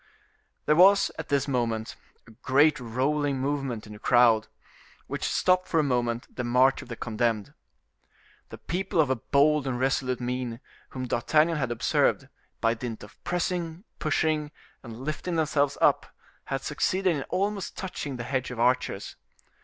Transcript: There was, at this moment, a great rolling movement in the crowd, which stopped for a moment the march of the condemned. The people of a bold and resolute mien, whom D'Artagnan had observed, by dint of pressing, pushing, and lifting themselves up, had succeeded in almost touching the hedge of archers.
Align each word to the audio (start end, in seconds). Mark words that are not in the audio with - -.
There 0.65 0.75
was, 0.75 1.11
at 1.19 1.29
this 1.29 1.47
moment, 1.47 1.95
a 2.25 2.31
great 2.31 2.79
rolling 2.79 3.37
movement 3.37 3.85
in 3.85 3.93
the 3.93 3.99
crowd, 3.99 4.47
which 5.05 5.23
stopped 5.25 5.67
for 5.67 5.79
a 5.79 5.83
moment 5.83 6.35
the 6.35 6.43
march 6.43 6.81
of 6.81 6.87
the 6.89 6.95
condemned. 6.95 7.53
The 8.49 8.57
people 8.57 8.99
of 8.99 9.11
a 9.11 9.15
bold 9.15 9.67
and 9.67 9.79
resolute 9.79 10.19
mien, 10.19 10.59
whom 10.89 11.05
D'Artagnan 11.07 11.57
had 11.57 11.69
observed, 11.69 12.29
by 12.61 12.73
dint 12.73 13.03
of 13.03 13.23
pressing, 13.23 13.83
pushing, 13.99 14.49
and 14.81 15.01
lifting 15.01 15.35
themselves 15.35 15.77
up, 15.81 16.07
had 16.45 16.61
succeeded 16.63 17.15
in 17.15 17.21
almost 17.29 17.77
touching 17.77 18.15
the 18.17 18.23
hedge 18.23 18.49
of 18.49 18.59
archers. 18.59 19.17